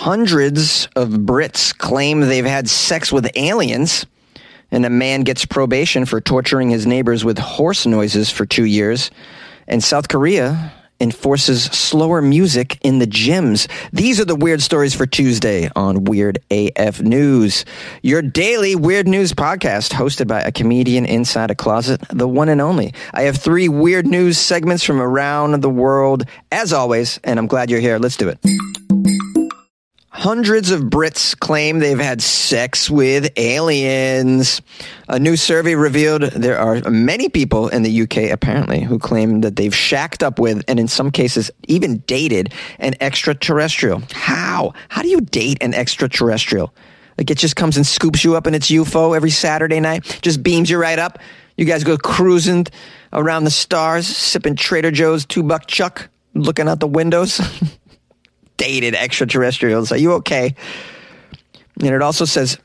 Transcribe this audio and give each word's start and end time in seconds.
Hundreds 0.00 0.88
of 0.96 1.10
Brits 1.10 1.76
claim 1.76 2.20
they've 2.20 2.46
had 2.46 2.70
sex 2.70 3.12
with 3.12 3.30
aliens, 3.36 4.06
and 4.70 4.86
a 4.86 4.88
man 4.88 5.24
gets 5.24 5.44
probation 5.44 6.06
for 6.06 6.22
torturing 6.22 6.70
his 6.70 6.86
neighbors 6.86 7.22
with 7.22 7.36
horse 7.36 7.84
noises 7.84 8.30
for 8.30 8.46
two 8.46 8.64
years. 8.64 9.10
And 9.68 9.84
South 9.84 10.08
Korea 10.08 10.72
enforces 11.00 11.64
slower 11.64 12.22
music 12.22 12.78
in 12.80 12.98
the 12.98 13.06
gyms. 13.06 13.70
These 13.92 14.18
are 14.18 14.24
the 14.24 14.34
weird 14.34 14.62
stories 14.62 14.94
for 14.94 15.04
Tuesday 15.04 15.68
on 15.76 16.04
Weird 16.04 16.38
AF 16.50 17.02
News, 17.02 17.66
your 18.02 18.22
daily 18.22 18.74
weird 18.74 19.06
news 19.06 19.34
podcast 19.34 19.92
hosted 19.92 20.26
by 20.26 20.40
a 20.40 20.50
comedian 20.50 21.04
inside 21.04 21.50
a 21.50 21.54
closet, 21.54 22.00
the 22.08 22.26
one 22.26 22.48
and 22.48 22.62
only. 22.62 22.94
I 23.12 23.24
have 23.24 23.36
three 23.36 23.68
weird 23.68 24.06
news 24.06 24.38
segments 24.38 24.82
from 24.82 24.98
around 24.98 25.60
the 25.60 25.68
world, 25.68 26.24
as 26.50 26.72
always, 26.72 27.20
and 27.22 27.38
I'm 27.38 27.46
glad 27.46 27.68
you're 27.68 27.80
here. 27.80 27.98
Let's 27.98 28.16
do 28.16 28.30
it. 28.30 29.29
Hundreds 30.20 30.70
of 30.70 30.82
Brits 30.82 31.34
claim 31.40 31.78
they've 31.78 31.98
had 31.98 32.20
sex 32.20 32.90
with 32.90 33.32
aliens. 33.38 34.60
A 35.08 35.18
new 35.18 35.34
survey 35.34 35.74
revealed 35.74 36.20
there 36.20 36.58
are 36.58 36.82
many 36.90 37.30
people 37.30 37.68
in 37.68 37.84
the 37.84 38.02
UK, 38.02 38.30
apparently, 38.30 38.82
who 38.82 38.98
claim 38.98 39.40
that 39.40 39.56
they've 39.56 39.74
shacked 39.74 40.22
up 40.22 40.38
with, 40.38 40.62
and 40.68 40.78
in 40.78 40.88
some 40.88 41.10
cases, 41.10 41.50
even 41.68 42.00
dated 42.00 42.52
an 42.80 42.96
extraterrestrial. 43.00 44.02
How? 44.12 44.74
How 44.90 45.00
do 45.00 45.08
you 45.08 45.22
date 45.22 45.56
an 45.62 45.72
extraterrestrial? 45.72 46.74
Like 47.16 47.30
it 47.30 47.38
just 47.38 47.56
comes 47.56 47.78
and 47.78 47.86
scoops 47.86 48.22
you 48.22 48.36
up 48.36 48.46
in 48.46 48.54
its 48.54 48.70
UFO 48.70 49.16
every 49.16 49.30
Saturday 49.30 49.80
night, 49.80 50.18
just 50.20 50.42
beams 50.42 50.68
you 50.68 50.76
right 50.76 50.98
up. 50.98 51.18
You 51.56 51.64
guys 51.64 51.82
go 51.82 51.96
cruising 51.96 52.66
around 53.14 53.44
the 53.44 53.50
stars, 53.50 54.06
sipping 54.06 54.54
Trader 54.54 54.90
Joe's 54.90 55.24
two 55.24 55.42
buck 55.42 55.66
chuck, 55.66 56.10
looking 56.34 56.68
out 56.68 56.78
the 56.78 56.86
windows. 56.86 57.40
dated 58.60 58.94
extraterrestrials. 58.94 59.90
Are 59.90 59.96
you 59.96 60.12
okay? 60.12 60.54
And 61.80 61.88
it 61.88 62.02
also 62.02 62.26
says 62.26 62.58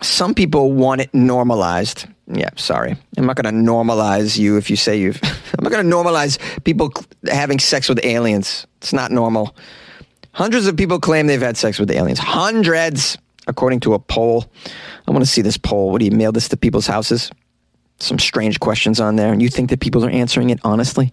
some 0.00 0.32
people 0.32 0.72
want 0.72 1.00
it 1.00 1.12
normalized. 1.12 2.06
Yeah, 2.28 2.50
sorry. 2.54 2.96
I'm 3.16 3.26
not 3.26 3.34
going 3.34 3.52
to 3.52 3.72
normalize 3.72 4.38
you 4.38 4.56
if 4.58 4.70
you 4.70 4.76
say 4.76 5.00
you've. 5.00 5.18
I'm 5.58 5.64
not 5.64 5.72
going 5.72 5.84
to 5.84 5.96
normalize 5.96 6.38
people 6.62 6.92
having 7.28 7.58
sex 7.58 7.88
with 7.88 7.98
aliens. 8.04 8.64
It's 8.76 8.92
not 8.92 9.10
normal. 9.10 9.56
Hundreds 10.32 10.68
of 10.68 10.76
people 10.76 11.00
claim 11.00 11.26
they've 11.26 11.42
had 11.42 11.56
sex 11.56 11.80
with 11.80 11.90
aliens. 11.90 12.20
Hundreds, 12.20 13.18
according 13.48 13.80
to 13.80 13.94
a 13.94 13.98
poll. 13.98 14.44
I 15.08 15.10
want 15.10 15.24
to 15.24 15.30
see 15.30 15.42
this 15.42 15.56
poll. 15.56 15.90
What 15.90 15.98
do 15.98 16.04
you 16.04 16.12
mail 16.12 16.30
this 16.30 16.48
to 16.50 16.56
people's 16.56 16.86
houses? 16.86 17.32
Some 17.98 18.20
strange 18.20 18.60
questions 18.60 19.00
on 19.00 19.16
there, 19.16 19.32
and 19.32 19.42
you 19.42 19.48
think 19.48 19.70
that 19.70 19.80
people 19.80 20.04
are 20.04 20.10
answering 20.10 20.50
it 20.50 20.60
honestly? 20.62 21.10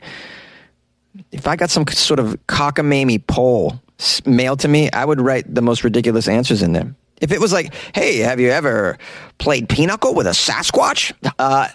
If 1.31 1.47
I 1.47 1.55
got 1.55 1.71
some 1.71 1.87
sort 1.87 2.19
of 2.19 2.37
cockamamie 2.45 3.25
poll 3.25 3.81
mailed 4.25 4.59
to 4.61 4.67
me, 4.67 4.91
I 4.91 5.05
would 5.05 5.21
write 5.21 5.53
the 5.53 5.61
most 5.61 5.83
ridiculous 5.83 6.27
answers 6.27 6.61
in 6.61 6.73
there. 6.73 6.95
If 7.19 7.31
it 7.31 7.39
was 7.39 7.51
like, 7.51 7.73
hey, 7.95 8.17
have 8.17 8.39
you 8.39 8.49
ever 8.49 8.97
played 9.39 9.69
pinochle 9.69 10.13
with 10.13 10.27
a 10.27 10.31
Sasquatch? 10.31 11.13
Uh, 11.39 11.67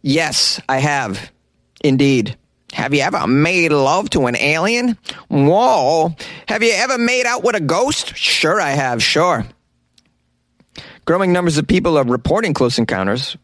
yes, 0.00 0.60
I 0.68 0.78
have. 0.78 1.30
Indeed. 1.84 2.36
Have 2.72 2.94
you 2.94 3.00
ever 3.00 3.26
made 3.26 3.70
love 3.70 4.08
to 4.10 4.26
an 4.26 4.36
alien? 4.36 4.96
Whoa. 5.28 6.16
Have 6.48 6.62
you 6.62 6.72
ever 6.72 6.96
made 6.96 7.26
out 7.26 7.44
with 7.44 7.54
a 7.54 7.60
ghost? 7.60 8.16
Sure, 8.16 8.58
I 8.60 8.70
have, 8.70 9.02
sure. 9.02 9.44
Growing 11.04 11.32
numbers 11.32 11.58
of 11.58 11.66
people 11.66 11.98
are 11.98 12.04
reporting 12.04 12.54
close 12.54 12.78
encounters 12.78 13.36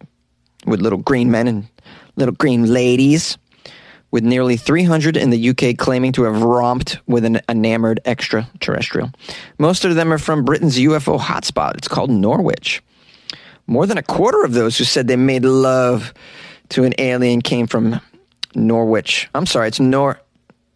with 0.66 0.80
little 0.80 0.98
green 0.98 1.30
men 1.30 1.46
and 1.46 1.68
little 2.16 2.34
green 2.34 2.72
ladies 2.72 3.36
with 4.10 4.24
nearly 4.24 4.56
300 4.56 5.16
in 5.16 5.30
the 5.30 5.50
UK 5.50 5.76
claiming 5.76 6.12
to 6.12 6.22
have 6.22 6.42
romped 6.42 6.98
with 7.06 7.24
an 7.24 7.40
enamored 7.48 8.00
extraterrestrial. 8.04 9.10
Most 9.58 9.84
of 9.84 9.94
them 9.94 10.12
are 10.12 10.18
from 10.18 10.44
Britain's 10.44 10.78
UFO 10.78 11.18
hotspot. 11.18 11.76
It's 11.76 11.88
called 11.88 12.10
Norwich. 12.10 12.82
More 13.66 13.86
than 13.86 13.98
a 13.98 14.02
quarter 14.02 14.44
of 14.44 14.52
those 14.54 14.78
who 14.78 14.84
said 14.84 15.08
they 15.08 15.16
made 15.16 15.44
love 15.44 16.14
to 16.70 16.84
an 16.84 16.94
alien 16.98 17.42
came 17.42 17.66
from 17.66 18.00
Norwich. 18.54 19.28
I'm 19.34 19.46
sorry, 19.46 19.68
it's 19.68 19.80
Nor. 19.80 20.20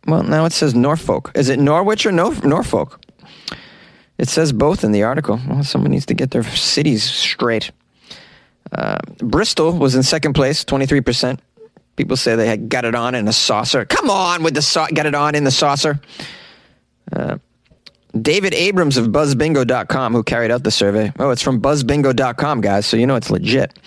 Well, 0.07 0.23
now 0.23 0.45
it 0.45 0.53
says 0.53 0.75
Norfolk. 0.75 1.31
Is 1.35 1.49
it 1.49 1.59
Norwich 1.59 2.05
or 2.05 2.13
Nor- 2.13 2.35
Norfolk? 2.45 3.01
It 4.19 4.29
says 4.29 4.53
both 4.53 4.85
in 4.85 4.93
the 4.93 5.05
article. 5.05 5.41
Well, 5.49 5.65
someone 5.65 5.91
needs 5.91 6.07
to 6.07 6.15
get 6.15 6.33
their 6.33 6.45
cities 6.45 7.03
straight. 7.03 7.71
Uh, 8.71 8.99
Bristol 9.19 9.73
was 9.73 9.95
in 9.95 10.03
second 10.03 10.35
place, 10.35 10.65
23%. 10.65 11.39
People 11.97 12.17
say 12.17 12.37
they 12.37 12.47
had 12.47 12.69
got 12.69 12.85
it 12.85 12.95
on 12.95 13.15
in 13.15 13.29
a 13.29 13.33
saucer. 13.33 13.85
Come 13.85 14.11
on 14.11 14.43
with 14.43 14.55
the 14.55 14.63
sauce, 14.63 14.91
got 14.93 15.07
it 15.07 15.15
on 15.15 15.35
in 15.35 15.45
the 15.45 15.51
saucer. 15.51 16.01
Uh, 17.13 17.39
David 18.21 18.55
Abrams 18.55 18.97
of 18.97 19.07
BuzzBingo.com, 19.09 20.13
who 20.13 20.23
carried 20.23 20.51
out 20.51 20.65
the 20.65 20.71
survey. 20.71 21.13
Oh, 21.19 21.31
it's 21.31 21.43
from 21.43 21.61
BuzzBingo.com, 21.61 22.61
guys, 22.61 22.87
so 22.87 22.97
you 22.97 23.07
know 23.07 23.17
it's 23.17 23.31
legit. 23.31 23.79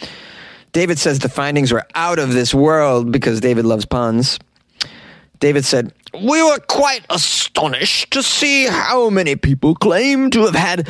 David 0.72 1.00
says 1.00 1.20
the 1.20 1.30
findings 1.30 1.72
were 1.72 1.86
out 1.96 2.20
of 2.20 2.34
this 2.34 2.54
world 2.54 3.12
because 3.12 3.40
David 3.40 3.66
loves 3.66 3.86
puns. 3.86 4.40
David 5.40 5.66
said, 5.66 5.94
We 6.14 6.42
were 6.44 6.60
quite 6.60 7.06
astonished 7.10 8.12
to 8.12 8.24
see 8.24 8.68
how 8.68 9.10
many 9.10 9.36
people 9.36 9.76
claim 9.76 10.30
to 10.32 10.46
have 10.46 10.56
had 10.56 10.88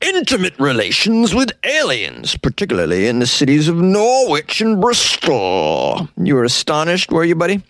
intimate 0.00 0.58
relations 0.58 1.34
with 1.34 1.52
aliens, 1.64 2.36
particularly 2.36 3.06
in 3.06 3.18
the 3.18 3.26
cities 3.26 3.68
of 3.68 3.76
Norwich 3.76 4.60
and 4.60 4.80
Bristol. 4.80 6.08
You 6.16 6.34
were 6.34 6.44
astonished, 6.44 7.12
were 7.12 7.24
you, 7.24 7.34
buddy? 7.34 7.62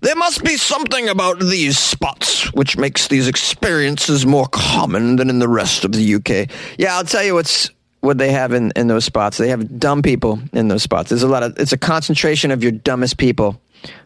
There 0.00 0.16
must 0.16 0.44
be 0.44 0.58
something 0.58 1.08
about 1.08 1.40
these 1.40 1.78
spots 1.78 2.52
which 2.52 2.76
makes 2.76 3.08
these 3.08 3.26
experiences 3.26 4.26
more 4.26 4.46
common 4.46 5.16
than 5.16 5.30
in 5.30 5.38
the 5.38 5.48
rest 5.48 5.84
of 5.84 5.92
the 5.92 6.14
UK. 6.16 6.50
Yeah, 6.78 6.96
I'll 6.96 7.04
tell 7.04 7.24
you 7.24 7.34
what's 7.34 7.70
what 8.00 8.18
they 8.18 8.30
have 8.30 8.52
in, 8.52 8.70
in 8.76 8.86
those 8.86 9.06
spots. 9.06 9.38
They 9.38 9.48
have 9.48 9.78
dumb 9.78 10.02
people 10.02 10.40
in 10.52 10.68
those 10.68 10.82
spots. 10.82 11.08
There's 11.08 11.22
a 11.22 11.28
lot 11.28 11.42
of 11.42 11.58
it's 11.58 11.72
a 11.72 11.78
concentration 11.78 12.50
of 12.50 12.62
your 12.62 12.72
dumbest 12.72 13.16
people 13.16 13.58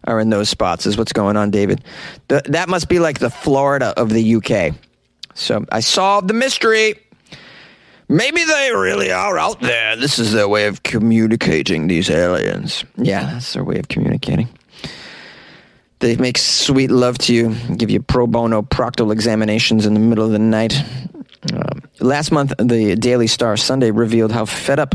are 0.04 0.20
in 0.20 0.30
those 0.30 0.48
spots, 0.48 0.86
is 0.86 0.96
what's 0.96 1.12
going 1.12 1.36
on, 1.36 1.50
David. 1.50 1.84
The, 2.28 2.42
that 2.46 2.68
must 2.68 2.88
be 2.88 2.98
like 2.98 3.18
the 3.18 3.30
Florida 3.30 3.92
of 3.96 4.10
the 4.10 4.36
UK. 4.36 4.74
So 5.34 5.64
I 5.70 5.80
solved 5.80 6.28
the 6.28 6.34
mystery. 6.34 7.00
Maybe 8.08 8.42
they 8.42 8.72
really 8.74 9.12
are 9.12 9.38
out 9.38 9.60
there. 9.60 9.94
This 9.94 10.18
is 10.18 10.32
their 10.32 10.48
way 10.48 10.66
of 10.66 10.82
communicating, 10.82 11.88
these 11.88 12.08
aliens. 12.08 12.84
Yeah, 12.96 13.24
that's 13.24 13.52
their 13.52 13.64
way 13.64 13.78
of 13.78 13.88
communicating. 13.88 14.48
They 16.00 16.16
make 16.16 16.38
sweet 16.38 16.90
love 16.90 17.18
to 17.18 17.34
you, 17.34 17.54
give 17.76 17.90
you 17.90 18.00
pro 18.00 18.26
bono 18.26 18.62
proctal 18.62 19.12
examinations 19.12 19.84
in 19.84 19.94
the 19.94 20.00
middle 20.00 20.24
of 20.24 20.30
the 20.30 20.38
night. 20.38 20.80
Um, 21.52 21.82
last 22.00 22.30
month, 22.30 22.52
the 22.58 22.96
Daily 22.96 23.26
Star 23.26 23.56
Sunday 23.56 23.90
revealed 23.90 24.32
how 24.32 24.44
fed 24.44 24.78
up 24.78 24.94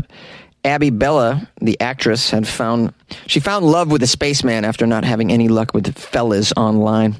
Abby 0.64 0.90
Bella, 0.90 1.48
the 1.60 1.78
actress, 1.80 2.30
had 2.30 2.48
found 2.48 2.92
she 3.26 3.40
found 3.40 3.66
love 3.66 3.90
with 3.90 4.02
a 4.02 4.06
spaceman 4.06 4.64
after 4.64 4.86
not 4.86 5.04
having 5.04 5.30
any 5.30 5.48
luck 5.48 5.74
with 5.74 5.96
fellas 5.96 6.52
online. 6.56 7.16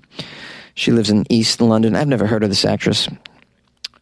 She 0.75 0.91
lives 0.91 1.10
in 1.10 1.25
East 1.31 1.60
London. 1.60 1.94
I've 1.94 2.09
never 2.09 2.27
heard 2.27 2.43
of 2.43 2.49
this 2.49 2.65
actress. 2.65 3.09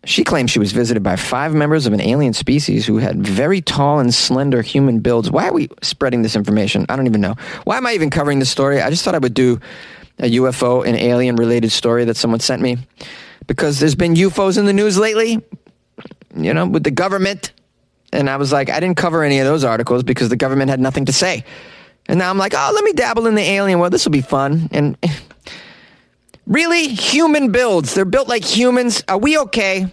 She 0.05 0.25
claims 0.25 0.51
she 0.51 0.59
was 0.59 0.73
visited 0.73 1.03
by 1.03 1.17
five 1.17 1.55
members 1.55 1.87
of 1.87 1.93
an 1.93 2.01
alien 2.01 2.33
species 2.33 2.87
who 2.87 2.97
had 2.97 3.25
very 3.25 3.61
tall 3.61 4.01
and 4.01 4.13
slender 4.13 4.63
human 4.63 4.99
builds. 4.99 5.31
Why 5.31 5.49
are 5.49 5.53
we 5.53 5.69
spreading 5.81 6.23
this 6.23 6.35
information? 6.35 6.87
I 6.89 6.97
don't 6.97 7.07
even 7.07 7.21
know. 7.21 7.37
Why 7.65 7.77
am 7.77 7.87
I 7.87 7.93
even 7.93 8.11
covering 8.11 8.41
this 8.41 8.51
story? 8.51 8.81
I 8.81 8.91
just 8.91 9.05
thought 9.05 9.15
I 9.15 9.19
would 9.19 9.35
do 9.35 9.61
a 10.19 10.31
UFO 10.31 10.85
and 10.85 10.97
alien 10.97 11.37
related 11.37 11.71
story 11.71 12.05
that 12.07 12.17
someone 12.17 12.41
sent 12.41 12.63
me 12.63 12.79
because 13.47 13.79
there's 13.79 13.95
been 13.95 14.15
UFOs 14.15 14.59
in 14.59 14.67
the 14.67 14.73
news 14.73 14.99
lately, 14.99 15.41
you 16.35 16.55
know, 16.55 16.67
with 16.67 16.83
the 16.83 16.91
government 16.91 17.53
and 18.13 18.29
I 18.29 18.37
was 18.37 18.53
like, 18.53 18.71
I 18.71 18.79
didn't 18.81 18.97
cover 18.97 19.23
any 19.23 19.39
of 19.39 19.47
those 19.47 19.65
articles 19.65 20.03
because 20.03 20.29
the 20.29 20.37
government 20.37 20.71
had 20.71 20.81
nothing 20.81 21.07
to 21.07 21.13
say. 21.13 21.45
And 22.07 22.19
now 22.19 22.31
I'm 22.31 22.39
like, 22.39 22.53
oh, 22.57 22.73
let 22.75 22.85
me 22.85 22.93
dabble 22.93 23.27
in 23.27 23.35
the 23.35 23.43
alien 23.43 23.79
world. 23.79 23.93
This 23.93 24.05
will 24.05 24.13
be 24.13 24.21
fun. 24.21 24.69
And 24.73 24.99
really, 26.47 26.89
human 26.89 27.53
builds. 27.53 27.95
They're 27.95 28.05
built 28.05 28.29
like 28.29 28.45
humans. 28.45 29.03
Are 29.09 29.19
we 29.19 29.39
okay? 29.39 29.87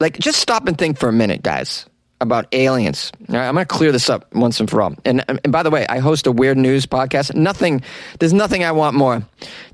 Like, 0.00 0.18
just 0.18 0.40
stop 0.40 0.66
and 0.66 0.76
think 0.76 0.98
for 0.98 1.08
a 1.08 1.12
minute, 1.12 1.42
guys, 1.42 1.86
about 2.20 2.46
aliens. 2.52 3.12
All 3.28 3.36
right, 3.36 3.48
I'm 3.48 3.54
going 3.54 3.64
to 3.64 3.72
clear 3.72 3.92
this 3.92 4.10
up 4.10 4.34
once 4.34 4.58
and 4.60 4.68
for 4.68 4.82
all. 4.82 4.94
And, 5.04 5.24
um, 5.28 5.38
and 5.44 5.52
by 5.52 5.62
the 5.62 5.70
way, 5.70 5.86
I 5.86 5.98
host 6.00 6.26
a 6.26 6.32
weird 6.32 6.58
news 6.58 6.86
podcast. 6.86 7.34
Nothing, 7.34 7.82
there's 8.18 8.32
nothing 8.32 8.64
I 8.64 8.72
want 8.72 8.96
more 8.96 9.22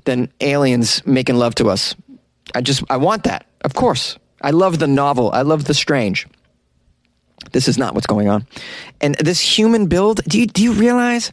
than 0.05 0.31
aliens 0.39 1.05
making 1.05 1.35
love 1.35 1.55
to 1.55 1.69
us. 1.69 1.95
I 2.53 2.61
just, 2.61 2.83
I 2.89 2.97
want 2.97 3.23
that. 3.23 3.47
Of 3.61 3.73
course. 3.73 4.17
I 4.41 4.51
love 4.51 4.79
the 4.79 4.87
novel. 4.87 5.31
I 5.31 5.41
love 5.41 5.65
the 5.65 5.73
strange. 5.73 6.27
This 7.51 7.67
is 7.67 7.77
not 7.77 7.93
what's 7.93 8.07
going 8.07 8.29
on. 8.29 8.45
And 8.99 9.15
this 9.15 9.39
human 9.39 9.87
build, 9.87 10.23
do 10.25 10.39
you, 10.39 10.47
do 10.47 10.63
you 10.63 10.73
realize 10.73 11.31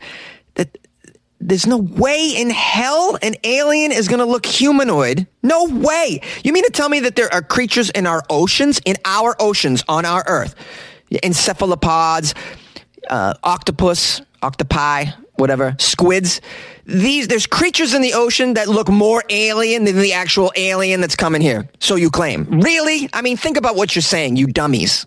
that 0.55 0.79
there's 1.41 1.67
no 1.67 1.79
way 1.79 2.35
in 2.37 2.51
hell 2.51 3.19
an 3.23 3.35
alien 3.45 3.93
is 3.93 4.09
going 4.09 4.19
to 4.19 4.25
look 4.25 4.45
humanoid? 4.45 5.27
No 5.43 5.67
way. 5.67 6.21
You 6.43 6.53
mean 6.53 6.65
to 6.65 6.71
tell 6.71 6.89
me 6.89 7.01
that 7.01 7.15
there 7.15 7.33
are 7.33 7.43
creatures 7.43 7.91
in 7.91 8.07
our 8.07 8.23
oceans, 8.29 8.81
in 8.85 8.97
our 9.05 9.37
oceans 9.39 9.85
on 9.89 10.05
our 10.05 10.25
earth, 10.27 10.55
encephalopods, 11.11 12.35
uh, 13.09 13.35
octopus, 13.45 14.21
octopi, 14.43 15.07
whatever, 15.35 15.77
squids. 15.79 16.41
These, 16.85 17.29
there's 17.29 17.47
creatures 17.47 17.95
in 17.95 18.03
the 18.03 18.15
ocean 18.15 18.55
that 18.55 18.67
look 18.67 18.89
more 18.89 19.23
alien 19.29 19.85
than 19.85 19.97
the 19.99 20.15
actual 20.15 20.53
alien 20.57 21.01
that's 21.01 21.17
coming 21.17 21.41
here. 21.41 21.69
So 21.81 21.95
you 21.95 22.11
claim. 22.11 22.61
Really? 22.61 23.09
I 23.13 23.23
mean, 23.23 23.37
think 23.37 23.57
about 23.57 23.77
what 23.77 23.95
you're 23.95 24.03
saying, 24.03 24.37
you 24.37 24.47
dummies. 24.47 25.07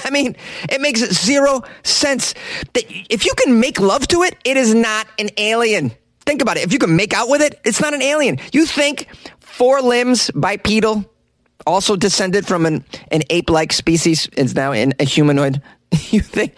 I 0.04 0.10
mean, 0.10 0.36
it 0.68 0.80
makes 0.80 1.00
zero 1.00 1.62
sense 1.82 2.34
that 2.72 2.84
if 3.08 3.24
you 3.24 3.32
can 3.36 3.60
make 3.60 3.80
love 3.80 4.06
to 4.08 4.22
it, 4.22 4.36
it 4.44 4.56
is 4.56 4.74
not 4.74 5.06
an 5.18 5.30
alien. 5.36 5.92
Think 6.20 6.42
about 6.42 6.56
it. 6.56 6.64
If 6.64 6.72
you 6.72 6.78
can 6.78 6.96
make 6.96 7.12
out 7.12 7.28
with 7.28 7.40
it, 7.40 7.60
it's 7.64 7.80
not 7.80 7.94
an 7.94 8.02
alien. 8.02 8.38
You 8.52 8.66
think 8.66 9.08
four 9.40 9.80
limbs, 9.80 10.30
bipedal, 10.34 11.04
also 11.66 11.96
descended 11.96 12.46
from 12.46 12.66
an, 12.66 12.84
an 13.10 13.22
ape-like 13.30 13.72
species, 13.72 14.28
is 14.36 14.54
now 14.54 14.72
in 14.72 14.94
a 14.98 15.04
humanoid. 15.04 15.62
you 16.10 16.20
think 16.20 16.54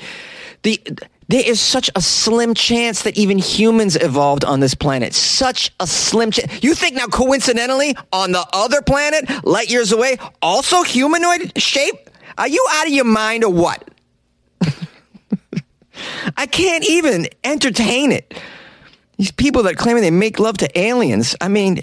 the 0.62 0.81
there 1.29 1.43
is 1.43 1.61
such 1.61 1.89
a 1.97 2.03
slim 2.03 2.53
chance 2.53 3.05
that 3.05 3.17
even 3.17 3.39
humans 3.39 3.97
evolved 3.97 4.44
on 4.44 4.61
this 4.61 4.75
planet. 4.75 5.15
Such 5.15 5.73
a 5.81 5.87
slim 5.87 6.31
chance. 6.31 6.62
You 6.62 6.75
think 6.75 6.94
now, 6.94 7.06
coincidentally, 7.06 7.97
on 8.12 8.33
the 8.33 8.44
other 8.53 8.83
planet, 8.83 9.25
light 9.43 9.71
years 9.71 9.93
away, 9.93 10.19
also 10.43 10.83
humanoid 10.83 11.53
shape? 11.56 12.11
Are 12.38 12.49
you 12.49 12.67
out 12.73 12.87
of 12.87 12.93
your 12.93 13.05
mind 13.05 13.44
or 13.44 13.52
what? 13.52 13.88
I 16.37 16.46
can't 16.46 16.88
even 16.88 17.29
entertain 17.44 18.12
it. 18.12 18.34
These 19.19 19.32
people 19.32 19.64
that 19.64 19.76
claiming 19.76 20.02
they 20.02 20.11
make 20.11 20.38
love 20.38 20.56
to 20.58 20.79
aliens. 20.79 21.37
I 21.40 21.49
mean, 21.49 21.82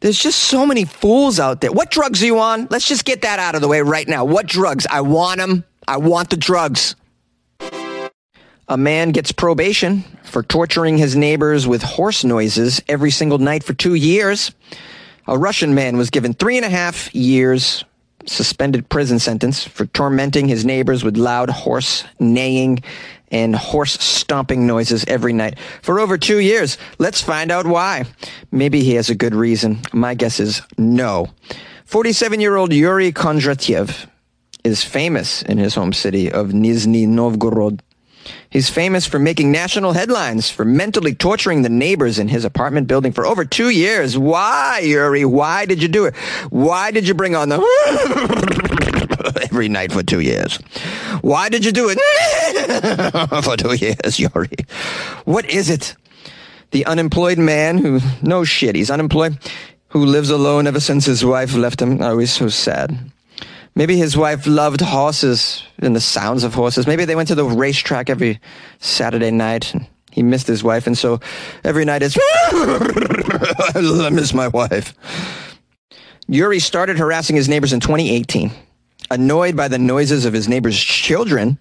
there's 0.00 0.18
just 0.18 0.38
so 0.40 0.66
many 0.66 0.84
fools 0.84 1.38
out 1.38 1.60
there. 1.60 1.70
What 1.70 1.90
drugs 1.90 2.22
are 2.22 2.26
you 2.26 2.40
on? 2.40 2.66
Let's 2.70 2.88
just 2.88 3.04
get 3.04 3.22
that 3.22 3.38
out 3.38 3.54
of 3.54 3.60
the 3.60 3.68
way 3.68 3.82
right 3.82 4.08
now. 4.08 4.24
What 4.24 4.46
drugs? 4.46 4.86
I 4.90 5.02
want 5.02 5.38
them. 5.38 5.64
I 5.86 5.98
want 5.98 6.30
the 6.30 6.36
drugs. 6.36 6.96
A 8.68 8.76
man 8.76 9.10
gets 9.10 9.32
probation 9.32 10.04
for 10.24 10.42
torturing 10.42 10.96
his 10.96 11.14
neighbors 11.14 11.66
with 11.66 11.82
horse 11.82 12.24
noises 12.24 12.80
every 12.88 13.10
single 13.10 13.38
night 13.38 13.62
for 13.62 13.74
two 13.74 13.94
years. 13.94 14.52
A 15.28 15.38
Russian 15.38 15.74
man 15.74 15.96
was 15.96 16.10
given 16.10 16.32
three 16.32 16.56
and 16.56 16.64
a 16.64 16.70
half 16.70 17.14
years 17.14 17.84
suspended 18.26 18.88
prison 18.88 19.18
sentence 19.18 19.64
for 19.64 19.86
tormenting 19.86 20.48
his 20.48 20.64
neighbors 20.64 21.04
with 21.04 21.16
loud 21.16 21.50
horse 21.50 22.04
neighing 22.18 22.82
and 23.30 23.56
horse 23.56 23.94
stomping 23.94 24.66
noises 24.66 25.04
every 25.06 25.32
night 25.32 25.58
for 25.80 25.98
over 25.98 26.18
two 26.18 26.38
years. 26.38 26.78
Let's 26.98 27.22
find 27.22 27.50
out 27.50 27.66
why. 27.66 28.04
Maybe 28.50 28.84
he 28.84 28.94
has 28.94 29.10
a 29.10 29.14
good 29.14 29.34
reason. 29.34 29.80
My 29.92 30.14
guess 30.14 30.38
is 30.38 30.62
no. 30.76 31.28
47 31.86 32.40
year 32.40 32.56
old 32.56 32.72
Yuri 32.72 33.12
Kondratyev 33.12 34.06
is 34.64 34.84
famous 34.84 35.42
in 35.42 35.58
his 35.58 35.74
home 35.74 35.92
city 35.92 36.30
of 36.30 36.48
Nizhny 36.48 37.06
Novgorod. 37.06 37.82
He's 38.50 38.68
famous 38.68 39.06
for 39.06 39.18
making 39.18 39.50
national 39.50 39.92
headlines 39.92 40.50
for 40.50 40.64
mentally 40.64 41.14
torturing 41.14 41.62
the 41.62 41.68
neighbors 41.68 42.18
in 42.18 42.28
his 42.28 42.44
apartment 42.44 42.86
building 42.86 43.12
for 43.12 43.26
over 43.26 43.44
two 43.44 43.70
years. 43.70 44.16
Why, 44.18 44.80
Yuri? 44.84 45.24
Why 45.24 45.64
did 45.66 45.82
you 45.82 45.88
do 45.88 46.04
it? 46.04 46.14
Why 46.50 46.90
did 46.90 47.08
you 47.08 47.14
bring 47.14 47.34
on 47.34 47.48
the 47.48 47.58
every 49.50 49.68
night 49.68 49.92
for 49.92 50.02
two 50.02 50.20
years? 50.20 50.56
Why 51.22 51.48
did 51.48 51.64
you 51.64 51.72
do 51.72 51.88
it 51.90 51.98
for 53.44 53.56
two 53.56 53.74
years, 53.74 54.18
Yuri? 54.18 54.50
What 55.24 55.46
is 55.46 55.70
it? 55.70 55.96
The 56.72 56.86
unemployed 56.86 57.38
man 57.38 57.78
who, 57.78 58.00
no 58.22 58.44
shit, 58.44 58.74
he's 58.74 58.90
unemployed, 58.90 59.38
who 59.88 60.04
lives 60.06 60.30
alone 60.30 60.66
ever 60.66 60.80
since 60.80 61.04
his 61.04 61.24
wife 61.24 61.54
left 61.54 61.82
him. 61.82 62.00
Oh, 62.00 62.18
he's 62.18 62.32
so 62.32 62.48
sad. 62.48 62.98
Maybe 63.74 63.96
his 63.96 64.16
wife 64.16 64.46
loved 64.46 64.82
horses 64.82 65.62
and 65.78 65.96
the 65.96 66.00
sounds 66.00 66.44
of 66.44 66.54
horses. 66.54 66.86
Maybe 66.86 67.04
they 67.04 67.16
went 67.16 67.28
to 67.28 67.34
the 67.34 67.44
racetrack 67.44 68.10
every 68.10 68.38
Saturday 68.80 69.30
night. 69.30 69.72
And 69.72 69.86
he 70.10 70.22
missed 70.22 70.46
his 70.46 70.62
wife, 70.62 70.86
and 70.86 70.96
so 70.96 71.20
every 71.64 71.86
night 71.86 72.02
it's, 72.02 72.16
I 72.52 74.10
miss 74.12 74.34
my 74.34 74.48
wife. 74.48 74.94
Yuri 76.28 76.58
started 76.58 76.98
harassing 76.98 77.34
his 77.34 77.48
neighbors 77.48 77.72
in 77.72 77.80
2018. 77.80 78.50
Annoyed 79.10 79.56
by 79.56 79.68
the 79.68 79.78
noises 79.78 80.26
of 80.26 80.34
his 80.34 80.48
neighbors' 80.48 80.78
children 80.78 81.58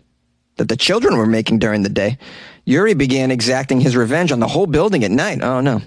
that 0.57 0.67
the 0.67 0.75
children 0.75 1.17
were 1.17 1.25
making 1.25 1.59
during 1.59 1.83
the 1.83 1.89
day, 1.89 2.17
Yuri 2.65 2.93
began 2.93 3.31
exacting 3.31 3.79
his 3.79 3.95
revenge 3.95 4.31
on 4.31 4.39
the 4.39 4.47
whole 4.47 4.67
building 4.67 5.03
at 5.03 5.11
night. 5.11 5.41
Oh 5.41 5.61
no. 5.61 5.81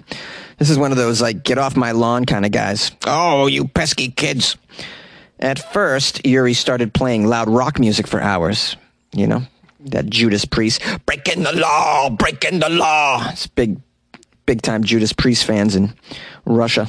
This 0.57 0.69
is 0.69 0.77
one 0.77 0.91
of 0.91 0.97
those, 0.97 1.21
like, 1.21 1.43
get 1.43 1.57
off 1.57 1.75
my 1.75 1.91
lawn 1.91 2.25
kind 2.25 2.45
of 2.45 2.51
guys. 2.51 2.91
Oh, 3.05 3.47
you 3.47 3.67
pesky 3.67 4.09
kids. 4.09 4.57
At 5.39 5.73
first, 5.73 6.25
Yuri 6.25 6.53
started 6.53 6.93
playing 6.93 7.27
loud 7.27 7.49
rock 7.49 7.79
music 7.79 8.07
for 8.07 8.21
hours. 8.21 8.77
You 9.13 9.27
know, 9.27 9.43
that 9.85 10.07
Judas 10.07 10.45
Priest, 10.45 10.81
breaking 11.05 11.43
the 11.43 11.53
law, 11.53 12.09
breaking 12.09 12.59
the 12.59 12.69
law. 12.69 13.29
It's 13.29 13.47
big, 13.47 13.79
big 14.45 14.61
time 14.61 14.83
Judas 14.83 15.13
Priest 15.13 15.45
fans 15.45 15.75
in 15.75 15.93
Russia. 16.45 16.87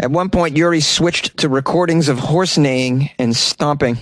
At 0.00 0.10
one 0.10 0.30
point, 0.30 0.56
Yuri 0.56 0.80
switched 0.80 1.38
to 1.38 1.48
recordings 1.48 2.08
of 2.08 2.18
horse 2.18 2.56
neighing 2.56 3.10
and 3.18 3.34
stomping. 3.34 3.98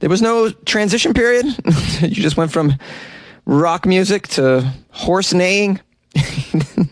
There 0.00 0.08
was 0.08 0.22
no 0.22 0.50
transition 0.50 1.12
period. 1.12 1.44
you 2.00 2.08
just 2.08 2.38
went 2.38 2.52
from 2.52 2.74
rock 3.44 3.84
music 3.84 4.28
to 4.28 4.72
horse 4.90 5.34
neighing. 5.34 5.78
you 6.14 6.90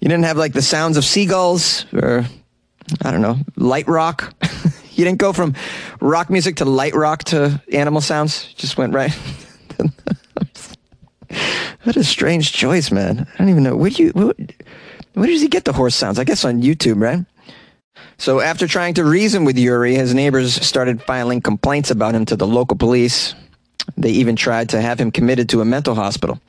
didn't 0.00 0.22
have 0.22 0.36
like 0.36 0.52
the 0.52 0.62
sounds 0.62 0.96
of 0.96 1.04
seagulls 1.04 1.84
or 1.92 2.24
I 3.02 3.10
don't 3.10 3.22
know, 3.22 3.36
light 3.56 3.88
rock. 3.88 4.34
you 4.92 5.04
didn't 5.04 5.18
go 5.18 5.32
from 5.32 5.54
rock 6.00 6.30
music 6.30 6.56
to 6.56 6.64
light 6.64 6.94
rock 6.94 7.24
to 7.24 7.62
animal 7.72 8.00
sounds. 8.00 8.52
Just 8.54 8.78
went 8.78 8.94
right. 8.94 9.12
what 11.84 11.96
a 11.96 12.04
strange 12.04 12.52
choice, 12.52 12.90
man. 12.90 13.26
I 13.34 13.38
don't 13.38 13.48
even 13.48 13.62
know. 13.62 13.76
Where 13.76 13.90
do 13.90 14.02
you, 14.02 14.10
where, 14.10 14.34
where 15.14 15.26
does 15.26 15.40
he 15.40 15.48
get 15.48 15.64
the 15.64 15.72
horse 15.72 15.94
sounds? 15.94 16.18
I 16.18 16.24
guess 16.24 16.44
on 16.44 16.62
YouTube, 16.62 17.00
right? 17.00 17.24
So 18.18 18.40
after 18.40 18.66
trying 18.66 18.94
to 18.94 19.04
reason 19.04 19.44
with 19.44 19.56
Yuri, 19.56 19.94
his 19.94 20.14
neighbors 20.14 20.54
started 20.54 21.02
filing 21.02 21.40
complaints 21.40 21.90
about 21.90 22.14
him 22.14 22.24
to 22.26 22.36
the 22.36 22.46
local 22.46 22.76
police. 22.76 23.34
They 23.96 24.10
even 24.10 24.36
tried 24.36 24.70
to 24.70 24.80
have 24.80 25.00
him 25.00 25.10
committed 25.10 25.48
to 25.50 25.60
a 25.60 25.64
mental 25.64 25.94
hospital. 25.94 26.40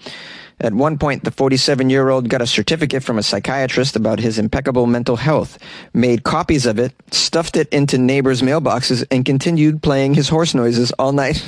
At 0.62 0.74
one 0.74 0.98
point, 0.98 1.24
the 1.24 1.32
47 1.32 1.90
year 1.90 2.10
old 2.10 2.28
got 2.28 2.42
a 2.42 2.48
certificate 2.48 3.02
from 3.02 3.18
a 3.18 3.24
psychiatrist 3.24 3.96
about 3.96 4.20
his 4.20 4.38
impeccable 4.38 4.88
mental 4.88 5.16
health, 5.16 5.58
made 5.94 6.24
copies 6.24 6.66
of 6.66 6.78
it, 6.80 6.94
stuffed 7.12 7.56
it 7.56 7.70
into 7.70 7.98
neighbors' 7.98 8.42
mailboxes, 8.42 9.06
and 9.10 9.26
continued 9.26 9.82
playing 9.82 10.16
his 10.16 10.28
horse 10.28 10.54
noises 10.54 10.92
all 11.00 11.14
night. 11.14 11.48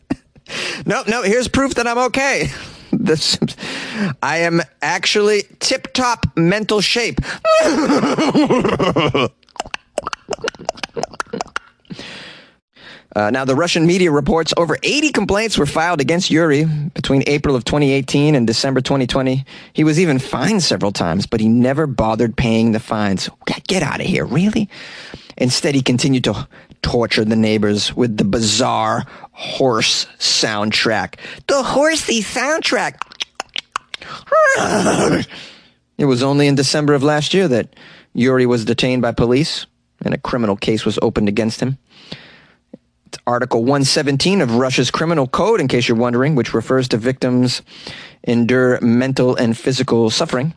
no, 0.86 1.02
no, 1.06 1.22
here's 1.22 1.48
proof 1.48 1.74
that 1.74 1.86
I'm 1.86 1.98
okay. 1.98 2.48
This, 2.94 3.38
I 4.22 4.40
am 4.40 4.60
actually 4.82 5.44
tip 5.60 5.94
top 5.94 6.26
mental 6.36 6.82
shape. 6.82 7.20
Uh, 13.14 13.30
now, 13.30 13.44
the 13.44 13.54
Russian 13.54 13.86
media 13.86 14.10
reports 14.10 14.54
over 14.56 14.78
80 14.82 15.12
complaints 15.12 15.58
were 15.58 15.66
filed 15.66 16.00
against 16.00 16.30
Yuri 16.30 16.64
between 16.64 17.22
April 17.26 17.54
of 17.54 17.64
2018 17.64 18.34
and 18.34 18.46
December 18.46 18.80
2020. 18.80 19.44
He 19.74 19.84
was 19.84 20.00
even 20.00 20.18
fined 20.18 20.62
several 20.62 20.92
times, 20.92 21.26
but 21.26 21.40
he 21.40 21.48
never 21.48 21.86
bothered 21.86 22.36
paying 22.36 22.72
the 22.72 22.80
fines. 22.80 23.28
Get 23.66 23.82
out 23.82 24.00
of 24.00 24.06
here, 24.06 24.24
really? 24.24 24.68
Instead, 25.36 25.74
he 25.74 25.82
continued 25.82 26.24
to 26.24 26.48
torture 26.80 27.24
the 27.24 27.36
neighbors 27.36 27.94
with 27.94 28.16
the 28.16 28.24
bizarre 28.24 29.04
horse 29.32 30.06
soundtrack. 30.18 31.16
The 31.46 31.62
horsey 31.62 32.22
soundtrack. 32.22 32.96
It 35.98 36.06
was 36.06 36.22
only 36.22 36.48
in 36.48 36.54
December 36.54 36.94
of 36.94 37.02
last 37.02 37.34
year 37.34 37.46
that 37.48 37.76
Yuri 38.14 38.46
was 38.46 38.64
detained 38.64 39.02
by 39.02 39.12
police 39.12 39.66
and 40.04 40.14
a 40.14 40.18
criminal 40.18 40.56
case 40.56 40.84
was 40.84 40.98
opened 41.00 41.28
against 41.28 41.60
him. 41.60 41.78
Article 43.26 43.60
117 43.60 44.40
of 44.40 44.54
Russia's 44.54 44.90
Criminal 44.90 45.26
Code, 45.26 45.60
in 45.60 45.68
case 45.68 45.88
you're 45.88 45.96
wondering, 45.96 46.34
which 46.34 46.54
refers 46.54 46.88
to 46.88 46.96
victims 46.96 47.62
endure 48.24 48.80
mental 48.80 49.34
and 49.36 49.56
physical 49.56 50.10
suffering. 50.10 50.54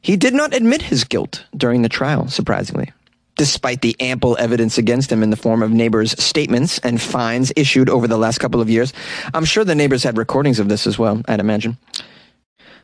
He 0.00 0.16
did 0.16 0.34
not 0.34 0.54
admit 0.54 0.82
his 0.82 1.04
guilt 1.04 1.44
during 1.56 1.82
the 1.82 1.88
trial, 1.88 2.28
surprisingly, 2.28 2.92
despite 3.36 3.82
the 3.82 3.96
ample 4.00 4.36
evidence 4.38 4.78
against 4.78 5.12
him 5.12 5.22
in 5.22 5.30
the 5.30 5.36
form 5.36 5.62
of 5.62 5.70
neighbors' 5.70 6.20
statements 6.22 6.78
and 6.80 7.00
fines 7.00 7.52
issued 7.56 7.88
over 7.88 8.08
the 8.08 8.18
last 8.18 8.38
couple 8.38 8.60
of 8.60 8.68
years. 8.68 8.92
I'm 9.32 9.44
sure 9.44 9.64
the 9.64 9.74
neighbors 9.74 10.02
had 10.02 10.18
recordings 10.18 10.58
of 10.58 10.68
this 10.68 10.86
as 10.86 10.98
well, 10.98 11.22
I'd 11.28 11.40
imagine. 11.40 11.78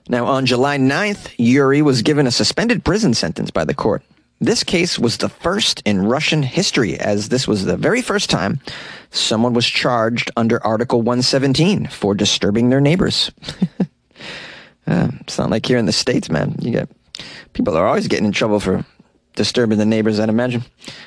Now, 0.09 0.27
on 0.27 0.47
July 0.47 0.79
9th, 0.79 1.35
Yuri 1.37 1.83
was 1.83 2.03
given 2.03 2.27
a 2.27 2.31
suspended 2.31 2.85
prison 2.85 3.15
sentence 3.15 3.51
by 3.51 3.65
the 3.65 3.75
court. 3.75 4.03
This 4.41 4.63
case 4.63 4.99
was 4.99 5.17
the 5.17 5.29
first 5.29 5.83
in 5.85 6.07
Russian 6.07 6.45
history, 6.45 6.97
as 6.97 7.29
this 7.29 7.49
was 7.49 7.65
the 7.65 7.77
very 7.77 8.01
first 8.01 8.31
time 8.31 8.61
someone 9.11 9.55
was 9.55 9.67
charged 9.67 10.31
under 10.37 10.65
Article 10.65 11.03
117 11.03 11.87
for 11.89 12.15
disturbing 12.15 12.69
their 12.69 12.81
neighbors. 12.81 13.31
uh, 14.87 15.09
it's 15.21 15.39
not 15.39 15.51
like 15.51 15.67
here 15.67 15.79
in 15.79 15.87
the 15.87 15.93
States, 15.93 16.31
man. 16.31 16.57
You 16.61 16.73
get 16.73 16.89
people 17.53 17.77
are 17.77 17.87
always 17.87 18.09
getting 18.09 18.27
in 18.27 18.33
trouble 18.33 18.61
for 18.61 18.85
disturbing 19.35 19.79
the 19.79 19.87
neighbors, 19.87 20.19
I'd 20.19 20.29
imagine. 20.29 20.65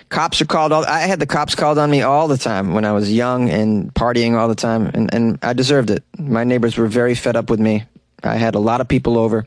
Cops 0.09 0.41
are 0.41 0.45
called 0.45 0.71
all, 0.71 0.85
I 0.85 1.01
had 1.01 1.19
the 1.19 1.25
cops 1.25 1.53
called 1.53 1.77
on 1.77 1.91
me 1.91 2.01
all 2.01 2.29
the 2.29 2.37
time 2.37 2.73
when 2.73 2.85
I 2.85 2.93
was 2.93 3.11
young 3.11 3.49
and 3.49 3.93
partying 3.93 4.37
all 4.37 4.47
the 4.47 4.55
time, 4.55 4.85
and, 4.87 5.13
and 5.13 5.39
I 5.41 5.51
deserved 5.53 5.89
it. 5.89 6.03
My 6.17 6.45
neighbors 6.45 6.77
were 6.77 6.87
very 6.87 7.13
fed 7.13 7.35
up 7.35 7.49
with 7.49 7.59
me 7.59 7.83
I 8.23 8.35
had 8.35 8.55
a 8.55 8.59
lot 8.59 8.81
of 8.81 8.87
people 8.87 9.17
over, 9.17 9.45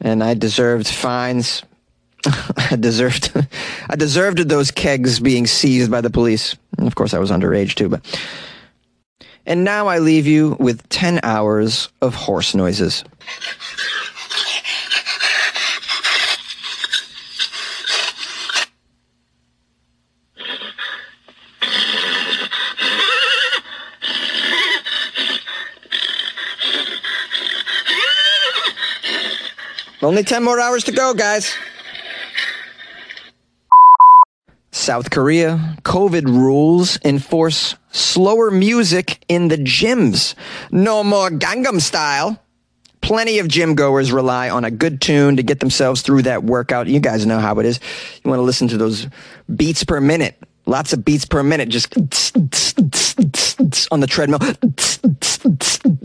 and 0.00 0.22
I 0.22 0.34
deserved 0.34 0.88
fines. 0.88 1.62
I 2.26 2.76
deserved, 2.78 3.32
I 3.88 3.96
deserved 3.96 4.38
those 4.48 4.70
kegs 4.70 5.20
being 5.20 5.46
seized 5.46 5.90
by 5.90 6.00
the 6.00 6.10
police. 6.10 6.56
Of 6.78 6.94
course, 6.94 7.14
I 7.14 7.18
was 7.18 7.30
underage 7.30 7.74
too, 7.74 7.88
but. 7.88 8.20
And 9.48 9.62
now 9.62 9.86
I 9.86 9.98
leave 9.98 10.26
you 10.26 10.56
with 10.58 10.88
10 10.88 11.20
hours 11.22 11.88
of 12.02 12.14
horse 12.14 12.54
noises. 12.54 13.04
Only 30.02 30.22
10 30.22 30.44
more 30.44 30.60
hours 30.60 30.84
to 30.84 30.92
go, 30.92 31.14
guys. 31.14 31.56
South 34.86 35.10
Korea, 35.10 35.76
COVID 35.82 36.26
rules 36.26 36.96
enforce 37.04 37.74
slower 37.90 38.52
music 38.52 39.18
in 39.26 39.48
the 39.48 39.56
gyms. 39.56 40.36
No 40.70 41.02
more 41.02 41.28
Gangnam 41.28 41.80
style. 41.80 42.40
Plenty 43.00 43.40
of 43.40 43.48
gym 43.48 43.74
goers 43.74 44.12
rely 44.12 44.48
on 44.48 44.64
a 44.64 44.70
good 44.70 45.00
tune 45.00 45.38
to 45.38 45.42
get 45.42 45.58
themselves 45.58 46.02
through 46.02 46.22
that 46.22 46.44
workout. 46.44 46.86
You 46.86 47.00
guys 47.00 47.26
know 47.26 47.40
how 47.40 47.58
it 47.58 47.66
is. 47.66 47.80
You 48.22 48.30
want 48.30 48.38
to 48.38 48.44
listen 48.44 48.68
to 48.68 48.76
those 48.76 49.08
beats 49.56 49.82
per 49.82 50.00
minute. 50.00 50.40
Lots 50.66 50.92
of 50.92 51.04
beats 51.04 51.24
per 51.24 51.42
minute, 51.42 51.68
just 51.68 51.92
on 53.90 53.98
the 53.98 54.06
treadmill. 54.08 54.38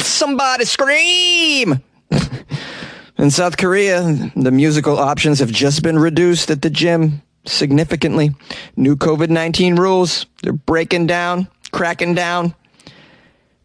Somebody 0.04 0.66
scream! 0.66 1.84
In 3.20 3.30
South 3.30 3.58
Korea, 3.58 4.32
the 4.36 4.50
musical 4.50 4.98
options 4.98 5.38
have 5.38 5.52
just 5.52 5.84
been 5.84 6.00
reduced 6.00 6.50
at 6.50 6.64
the 6.64 6.72
gym 6.72 7.22
significantly. 7.46 8.36
New 8.76 8.96
COVID 8.96 9.30
19 9.30 9.76
rules, 9.76 10.26
they're 10.44 10.54
breaking 10.54 11.08
down, 11.08 11.48
cracking 11.72 12.14
down. 12.14 12.54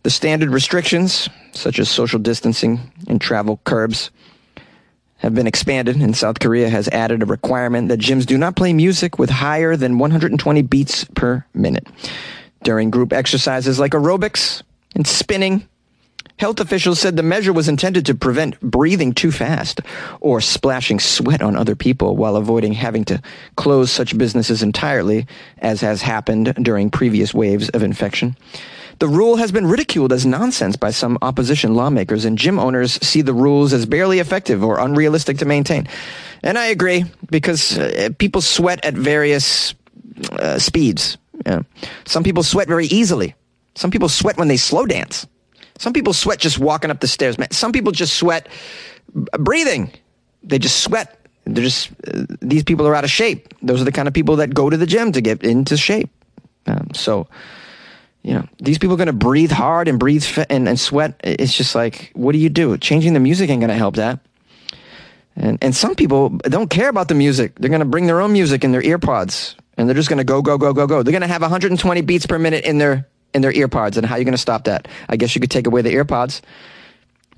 The 0.03 0.11
standard 0.11 0.51
restrictions, 0.51 1.29
such 1.53 1.79
as 1.79 1.89
social 1.89 2.21
distancing 2.21 2.93
and 3.09 3.21
travel 3.21 3.61
curbs, 3.65 4.11
have 5.19 5.35
been 5.35 5.47
expanded, 5.47 5.97
and 5.97 6.17
South 6.17 6.39
Korea 6.39 6.69
has 6.69 6.89
added 6.89 7.23
a 7.23 7.27
requirement 7.27 7.89
that 7.89 8.01
gyms 8.01 8.27
do 8.27 8.39
not 8.39 8.55
play 8.55 8.73
music 8.73 9.19
with 9.19 9.31
higher 9.31 9.77
than 9.77 9.99
120 9.99 10.63
beats 10.63 11.05
per 11.05 11.45
minute. 11.55 11.87
During 12.63 12.91
group 12.91 13.13
exercises 13.13 13.79
like 13.79 13.93
aerobics 13.93 14.63
and 14.95 15.07
spinning, 15.07 15.67
Health 16.39 16.61
officials 16.61 17.01
said 17.01 17.17
the 17.17 17.23
measure 17.23 17.53
was 17.53 17.69
intended 17.69 18.05
to 18.07 18.15
prevent 18.15 18.61
breathing 18.61 19.13
too 19.13 19.33
fast 19.33 19.81
or 20.21 20.43
splashing 20.43 21.01
sweat 21.01 21.41
on 21.41 21.57
other 21.57 21.75
people 21.75 22.15
while 22.15 22.37
avoiding 22.37 22.75
having 22.75 23.07
to 23.07 23.23
close 23.57 23.91
such 23.91 24.19
businesses 24.19 24.63
entirely, 24.63 25.27
as 25.59 25.81
has 25.81 26.03
happened 26.03 26.53
during 26.63 26.91
previous 26.91 27.33
waves 27.33 27.71
of 27.71 27.83
infection. 27.83 28.37
The 28.99 29.09
rule 29.09 29.37
has 29.37 29.53
been 29.53 29.67
ridiculed 29.67 30.13
as 30.13 30.27
nonsense 30.27 30.77
by 30.77 30.91
some 30.91 31.19
opposition 31.23 31.75
lawmakers, 31.75 32.25
and 32.25 32.39
gym 32.39 32.59
owners 32.59 32.95
see 33.07 33.23
the 33.23 33.35
rules 33.35 33.73
as 33.73 33.87
barely 33.87 34.19
effective 34.21 34.63
or 34.63 34.79
unrealistic 34.79 35.39
to 35.39 35.45
maintain. 35.47 35.89
And 36.43 36.59
I 36.59 36.67
agree, 36.67 37.05
because 37.31 37.79
uh, 37.79 38.11
people 38.19 38.41
sweat 38.41 38.85
at 38.85 38.95
various 38.95 39.75
uh, 40.33 40.59
speeds. 40.59 41.19
Yeah. 41.45 41.63
Some 42.05 42.25
people 42.25 42.43
sweat 42.43 42.69
very 42.69 42.87
easily. 42.87 43.35
Some 43.75 43.91
people 43.91 44.09
sweat 44.09 44.39
when 44.39 44.49
they 44.49 44.57
slow 44.57 44.87
dance. 44.87 45.27
Some 45.79 45.93
people 45.93 46.13
sweat 46.13 46.39
just 46.39 46.59
walking 46.59 46.91
up 46.91 47.01
the 47.01 47.07
stairs. 47.07 47.39
Man, 47.39 47.51
some 47.51 47.73
people 47.73 47.93
just 47.93 48.17
sweat 48.17 48.49
breathing. 49.39 49.91
They 50.43 50.59
just 50.59 50.83
sweat. 50.83 51.19
They're 51.45 51.65
just 51.65 51.91
uh, 52.07 52.27
these 52.41 52.65
people 52.65 52.87
are 52.87 52.95
out 52.95 53.05
of 53.05 53.11
shape. 53.11 53.55
Those 53.63 53.81
are 53.81 53.85
the 53.85 53.93
kind 53.93 54.09
of 54.09 54.15
people 54.15 54.37
that 54.37 54.55
go 54.55 54.69
to 54.69 54.77
the 54.77 54.87
gym 54.87 55.13
to 55.13 55.21
get 55.21 55.43
into 55.43 55.77
shape. 55.77 56.11
Um, 56.67 56.89
so, 56.95 57.29
you 58.23 58.35
know, 58.35 58.49
these 58.59 58.79
people 58.79 58.95
are 58.95 58.97
going 58.97 59.07
to 59.07 59.13
breathe 59.13 59.53
hard 59.53 59.87
and 59.87 59.99
breathe 59.99 60.25
and, 60.51 60.69
and 60.69 60.81
sweat. 60.81 61.21
It's 61.23 61.57
just 61.57 61.75
like, 61.75 62.11
what 62.15 62.33
do 62.33 62.39
you 62.39 62.49
do? 62.49 62.77
Changing 62.79 63.13
the 63.13 63.21
music 63.21 63.49
ain't 63.49 63.61
going 63.61 63.69
to 63.69 63.77
help 63.77 63.97
that. 63.97 64.19
And 65.37 65.59
and 65.63 65.77
some 65.77 65.95
people 65.95 66.31
don't 66.31 66.71
care 66.71 66.89
about 66.89 67.09
the 67.09 67.15
music. 67.15 67.57
They're 67.57 67.71
going 67.71 67.81
to 67.81 67.87
bring 67.87 68.07
their 68.07 68.21
own 68.21 68.33
music 68.33 68.65
in 68.65 68.73
their 68.73 68.83
earpods, 68.83 69.55
and 69.77 69.87
they're 69.87 69.95
just 69.95 70.09
going 70.09 70.19
to 70.19 70.25
go 70.25 70.41
go 70.43 70.57
go 70.57 70.73
go 70.73 70.87
go. 70.87 71.03
They're 71.03 71.13
going 71.13 71.21
to 71.21 71.29
have 71.29 71.43
120 71.43 72.01
beats 72.01 72.27
per 72.27 72.39
minute 72.39 72.65
in 72.65 72.79
their 72.79 73.07
in 73.37 73.43
their 73.43 73.53
earpods. 73.53 73.97
And 73.97 74.05
how 74.05 74.17
you 74.17 74.25
going 74.25 74.33
to 74.33 74.39
stop 74.39 74.65
that? 74.65 74.89
I 75.09 75.17
guess 75.17 75.37
you 75.37 75.41
could 75.41 75.51
take 75.51 75.67
away 75.69 75.83
the 75.83 75.95
earpods. 75.95 76.41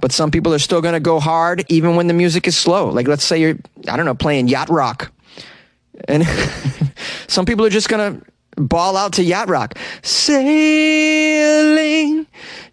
But 0.01 0.13
some 0.13 0.31
people 0.31 0.55
are 0.55 0.61
still 0.61 0.81
going 0.81 0.95
to 0.95 1.01
go 1.01 1.19
hard 1.19 1.65
even 1.69 1.97
when 1.97 2.07
the 2.07 2.15
music 2.15 2.47
is 2.47 2.57
slow. 2.57 2.89
Like 2.89 3.09
let's 3.09 3.25
say 3.25 3.41
you're, 3.41 3.59
I 3.89 3.97
don't 3.97 4.07
know, 4.07 4.15
playing 4.15 4.47
yacht 4.49 4.69
rock. 4.71 5.11
And 6.07 6.25
some 7.27 7.45
people 7.45 7.67
are 7.67 7.71
just 7.71 7.89
going 7.89 8.21
to 8.21 8.23
ball 8.63 8.97
out 8.97 9.15
to 9.15 9.25
yacht 9.25 9.49
rock. 9.49 9.77
Sailing 10.03 11.49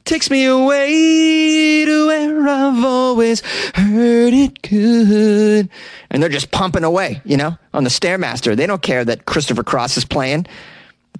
takes 0.05 0.29
me 0.29 0.45
away 0.45 1.83
to 1.85 2.07
where 2.07 2.47
I've 2.47 2.85
always 2.85 3.41
heard 3.73 4.33
it 4.33 4.61
good. 4.61 5.67
And 6.11 6.21
they're 6.21 6.29
just 6.29 6.51
pumping 6.51 6.83
away, 6.83 7.23
you 7.25 7.37
know, 7.37 7.57
on 7.73 7.83
the 7.83 7.89
Stairmaster. 7.89 8.55
They 8.55 8.67
don't 8.67 8.83
care 8.83 9.03
that 9.03 9.25
Christopher 9.25 9.63
Cross 9.63 9.97
is 9.97 10.05
playing. 10.05 10.45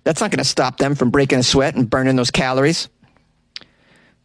That's 0.05 0.21
not 0.21 0.31
going 0.31 0.37
to 0.37 0.45
stop 0.45 0.77
them 0.77 0.95
from 0.95 1.09
breaking 1.09 1.39
a 1.39 1.43
sweat 1.43 1.75
and 1.75 1.89
burning 1.89 2.15
those 2.15 2.31
calories. 2.31 2.87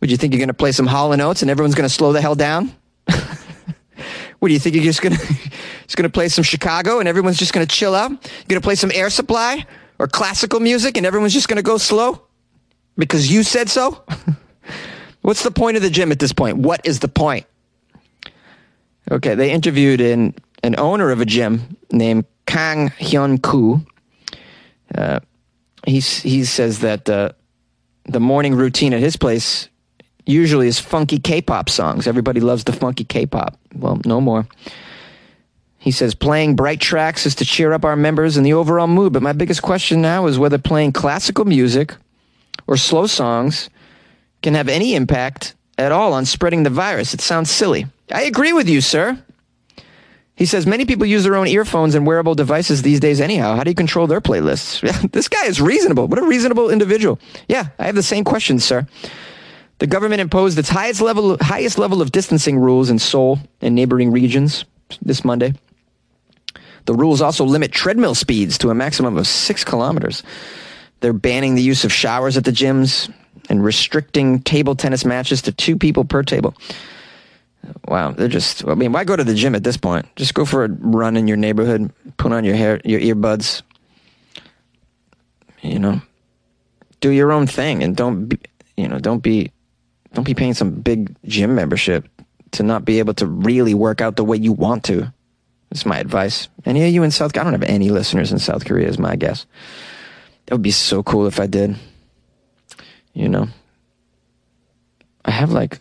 Would 0.00 0.10
you 0.10 0.16
think 0.16 0.32
you're 0.32 0.38
going 0.38 0.48
to 0.48 0.54
play 0.54 0.72
some 0.72 0.86
Hall 0.86 1.12
& 1.12 1.20
Oates 1.20 1.42
and 1.42 1.50
everyone's 1.50 1.74
going 1.74 1.88
to 1.88 1.94
slow 1.94 2.12
the 2.12 2.20
hell 2.20 2.34
down? 2.34 2.72
what 3.06 4.48
do 4.48 4.52
you 4.52 4.60
think 4.60 4.76
you're 4.76 4.84
just 4.84 5.02
going 5.02 5.16
to 5.16 5.26
just 5.26 5.96
going 5.96 6.08
to 6.08 6.12
play 6.12 6.28
some 6.28 6.44
Chicago 6.44 7.00
and 7.00 7.08
everyone's 7.08 7.38
just 7.38 7.54
going 7.54 7.66
to 7.66 7.74
chill 7.74 7.94
out? 7.94 8.10
You're 8.10 8.48
going 8.48 8.60
to 8.60 8.64
play 8.64 8.74
some 8.74 8.92
Air 8.92 9.08
Supply 9.08 9.66
or 9.98 10.06
classical 10.06 10.60
music 10.60 10.98
and 10.98 11.06
everyone's 11.06 11.32
just 11.32 11.48
going 11.48 11.56
to 11.56 11.62
go 11.62 11.78
slow 11.78 12.22
because 12.96 13.32
you 13.32 13.42
said 13.42 13.70
so? 13.70 14.04
What's 15.22 15.42
the 15.42 15.50
point 15.50 15.76
of 15.78 15.82
the 15.82 15.90
gym 15.90 16.12
at 16.12 16.18
this 16.18 16.32
point? 16.32 16.58
What 16.58 16.80
is 16.84 17.00
the 17.00 17.08
point? 17.08 17.46
Okay, 19.10 19.34
they 19.34 19.50
interviewed 19.50 20.00
an, 20.00 20.34
an 20.62 20.78
owner 20.78 21.10
of 21.10 21.20
a 21.20 21.24
gym 21.24 21.76
named 21.90 22.26
Kang 22.46 22.90
Hyun 22.90 23.40
Koo. 23.42 23.84
Uh, 24.94 25.20
he 25.86 26.00
he 26.00 26.44
says 26.44 26.80
that 26.80 27.08
uh, 27.08 27.30
the 28.04 28.20
morning 28.20 28.54
routine 28.54 28.92
at 28.92 29.00
his 29.00 29.16
place 29.16 29.68
usually 30.26 30.68
is 30.68 30.78
funky 30.78 31.18
K-pop 31.18 31.68
songs. 31.68 32.06
Everybody 32.06 32.40
loves 32.40 32.64
the 32.64 32.72
funky 32.72 33.04
K-pop. 33.04 33.58
Well, 33.74 34.00
no 34.04 34.20
more. 34.20 34.46
He 35.78 35.90
says 35.90 36.14
playing 36.14 36.56
bright 36.56 36.80
tracks 36.80 37.24
is 37.24 37.34
to 37.36 37.44
cheer 37.44 37.72
up 37.72 37.84
our 37.84 37.96
members 37.96 38.36
and 38.36 38.44
the 38.44 38.52
overall 38.52 38.86
mood. 38.86 39.12
But 39.12 39.22
my 39.22 39.32
biggest 39.32 39.62
question 39.62 40.02
now 40.02 40.26
is 40.26 40.38
whether 40.38 40.58
playing 40.58 40.92
classical 40.92 41.46
music 41.46 41.94
or 42.66 42.76
slow 42.76 43.06
songs 43.06 43.70
can 44.42 44.54
have 44.54 44.68
any 44.68 44.94
impact 44.94 45.54
at 45.78 45.90
all 45.90 46.12
on 46.12 46.26
spreading 46.26 46.64
the 46.64 46.70
virus. 46.70 47.14
It 47.14 47.22
sounds 47.22 47.50
silly. 47.50 47.86
I 48.12 48.22
agree 48.22 48.52
with 48.52 48.68
you, 48.68 48.82
sir. 48.82 49.18
He 50.40 50.46
says 50.46 50.66
many 50.66 50.86
people 50.86 51.04
use 51.04 51.24
their 51.24 51.36
own 51.36 51.48
earphones 51.48 51.94
and 51.94 52.06
wearable 52.06 52.34
devices 52.34 52.80
these 52.80 52.98
days 52.98 53.20
anyhow. 53.20 53.56
How 53.56 53.62
do 53.62 53.70
you 53.70 53.74
control 53.74 54.06
their 54.06 54.22
playlists? 54.22 54.80
this 55.12 55.28
guy 55.28 55.44
is 55.44 55.60
reasonable. 55.60 56.08
What 56.08 56.18
a 56.18 56.22
reasonable 56.22 56.70
individual. 56.70 57.18
Yeah, 57.46 57.68
I 57.78 57.84
have 57.84 57.94
the 57.94 58.02
same 58.02 58.24
question, 58.24 58.58
sir. 58.58 58.86
The 59.80 59.86
government 59.86 60.22
imposed 60.22 60.58
its 60.58 60.70
highest 60.70 61.02
level, 61.02 61.36
highest 61.42 61.76
level 61.76 62.00
of 62.00 62.10
distancing 62.10 62.58
rules 62.58 62.88
in 62.88 62.98
Seoul 62.98 63.38
and 63.60 63.74
neighboring 63.74 64.12
regions 64.12 64.64
this 65.02 65.26
Monday. 65.26 65.52
The 66.86 66.94
rules 66.94 67.20
also 67.20 67.44
limit 67.44 67.70
treadmill 67.70 68.14
speeds 68.14 68.56
to 68.58 68.70
a 68.70 68.74
maximum 68.74 69.18
of 69.18 69.26
six 69.26 69.62
kilometers. 69.62 70.22
They're 71.00 71.12
banning 71.12 71.54
the 71.54 71.62
use 71.62 71.84
of 71.84 71.92
showers 71.92 72.38
at 72.38 72.44
the 72.44 72.50
gyms 72.50 73.12
and 73.50 73.62
restricting 73.62 74.40
table 74.40 74.74
tennis 74.74 75.04
matches 75.04 75.42
to 75.42 75.52
two 75.52 75.76
people 75.76 76.06
per 76.06 76.22
table. 76.22 76.54
Wow, 77.86 78.12
they're 78.12 78.28
just. 78.28 78.66
I 78.66 78.74
mean, 78.74 78.92
why 78.92 79.04
go 79.04 79.16
to 79.16 79.24
the 79.24 79.34
gym 79.34 79.54
at 79.54 79.64
this 79.64 79.76
point? 79.76 80.06
Just 80.16 80.34
go 80.34 80.44
for 80.44 80.64
a 80.64 80.68
run 80.68 81.16
in 81.16 81.26
your 81.26 81.36
neighborhood. 81.36 81.92
Put 82.16 82.32
on 82.32 82.44
your 82.44 82.56
hair, 82.56 82.80
your 82.84 83.00
earbuds. 83.00 83.62
You 85.60 85.78
know, 85.78 86.00
do 87.00 87.10
your 87.10 87.32
own 87.32 87.46
thing, 87.46 87.82
and 87.82 87.96
don't 87.96 88.26
be. 88.26 88.38
You 88.76 88.88
know, 88.88 88.98
don't 88.98 89.22
be, 89.22 89.52
don't 90.14 90.24
be 90.24 90.32
paying 90.32 90.54
some 90.54 90.70
big 90.70 91.14
gym 91.26 91.54
membership 91.54 92.08
to 92.52 92.62
not 92.62 92.86
be 92.86 92.98
able 92.98 93.12
to 93.14 93.26
really 93.26 93.74
work 93.74 94.00
out 94.00 94.16
the 94.16 94.24
way 94.24 94.38
you 94.38 94.52
want 94.52 94.84
to. 94.84 95.12
That's 95.68 95.84
my 95.84 95.98
advice. 95.98 96.48
Any 96.64 96.84
of 96.86 96.92
you 96.92 97.02
in 97.02 97.10
South? 97.10 97.36
I 97.36 97.44
don't 97.44 97.52
have 97.52 97.62
any 97.62 97.90
listeners 97.90 98.32
in 98.32 98.38
South 98.38 98.64
Korea. 98.64 98.88
Is 98.88 98.98
my 98.98 99.16
guess. 99.16 99.46
That 100.46 100.54
would 100.54 100.62
be 100.62 100.70
so 100.70 101.02
cool 101.02 101.26
if 101.26 101.38
I 101.38 101.46
did. 101.46 101.76
You 103.12 103.28
know, 103.28 103.48
I 105.24 105.30
have 105.30 105.52
like 105.52 105.78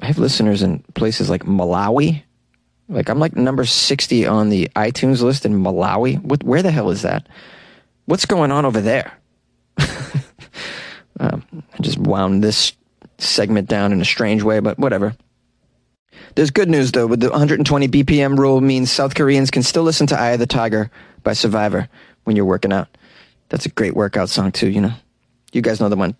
I 0.00 0.06
have 0.06 0.18
listeners 0.18 0.62
in 0.62 0.80
places 0.94 1.28
like 1.28 1.44
Malawi. 1.44 2.22
Like 2.88 3.08
I'm 3.08 3.18
like 3.18 3.36
number 3.36 3.64
60 3.64 4.26
on 4.26 4.48
the 4.48 4.68
iTunes 4.76 5.22
list 5.22 5.44
in 5.44 5.62
Malawi. 5.62 6.22
What, 6.22 6.42
where 6.42 6.62
the 6.62 6.70
hell 6.70 6.90
is 6.90 7.02
that? 7.02 7.28
What's 8.06 8.24
going 8.24 8.50
on 8.50 8.64
over 8.64 8.80
there? 8.80 9.12
um, 11.20 11.44
I 11.52 11.82
just 11.82 11.98
wound 11.98 12.42
this 12.42 12.72
segment 13.18 13.68
down 13.68 13.92
in 13.92 14.00
a 14.00 14.04
strange 14.04 14.42
way, 14.42 14.60
but 14.60 14.78
whatever. 14.78 15.14
There's 16.34 16.50
good 16.50 16.68
news 16.68 16.92
though. 16.92 17.06
With 17.06 17.20
the 17.20 17.30
120 17.30 17.88
BPM 17.88 18.38
rule 18.38 18.60
means 18.60 18.90
South 18.90 19.14
Koreans 19.14 19.50
can 19.50 19.62
still 19.62 19.82
listen 19.82 20.06
to 20.08 20.18
"Eye 20.18 20.30
of 20.30 20.38
the 20.38 20.46
Tiger" 20.46 20.90
by 21.22 21.32
Survivor 21.32 21.88
when 22.24 22.36
you're 22.36 22.44
working 22.44 22.72
out. 22.72 22.88
That's 23.48 23.66
a 23.66 23.70
great 23.70 23.94
workout 23.94 24.28
song 24.28 24.52
too. 24.52 24.68
You 24.68 24.80
know, 24.80 24.92
you 25.52 25.62
guys 25.62 25.80
know 25.80 25.88
the 25.88 25.96
one. 25.96 26.14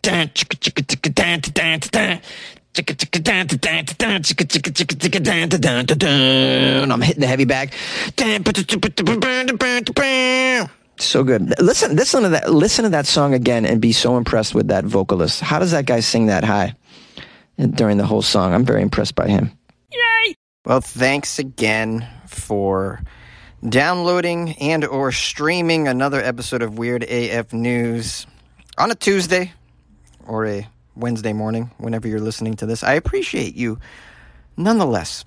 I'm 6.90 7.00
hitting 7.00 7.20
the 7.20 7.26
heavy 7.26 7.44
bag. 7.44 7.72
So 10.98 11.22
good. 11.22 11.54
Listen, 11.60 11.94
listen 11.94 12.22
to 12.24 12.28
that. 12.30 12.50
Listen 12.50 12.84
to 12.84 12.90
that 12.90 13.06
song 13.06 13.34
again 13.34 13.64
and 13.64 13.80
be 13.80 13.92
so 13.92 14.16
impressed 14.16 14.54
with 14.54 14.68
that 14.68 14.84
vocalist. 14.84 15.40
How 15.40 15.58
does 15.58 15.70
that 15.70 15.86
guy 15.86 16.00
sing 16.00 16.26
that 16.26 16.44
high 16.44 16.74
during 17.56 17.98
the 17.98 18.06
whole 18.06 18.22
song? 18.22 18.52
I'm 18.52 18.64
very 18.64 18.82
impressed 18.82 19.14
by 19.14 19.28
him. 19.28 19.52
Yay! 19.92 20.34
Well, 20.64 20.80
thanks 20.80 21.38
again 21.38 22.06
for 22.26 23.02
downloading 23.66 24.54
and 24.60 24.84
or 24.84 25.12
streaming 25.12 25.88
another 25.88 26.20
episode 26.20 26.62
of 26.62 26.78
Weird 26.78 27.04
AF 27.04 27.52
News 27.52 28.26
on 28.76 28.90
a 28.90 28.94
Tuesday 28.94 29.52
or 30.26 30.46
a 30.46 30.68
Wednesday 30.98 31.32
morning, 31.32 31.70
whenever 31.78 32.08
you're 32.08 32.20
listening 32.20 32.54
to 32.56 32.66
this. 32.66 32.82
I 32.82 32.94
appreciate 32.94 33.54
you 33.54 33.78
nonetheless. 34.56 35.24